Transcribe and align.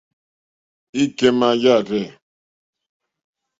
Ìkémà 1.03 1.49
yàrzɛ̂. 1.63 2.05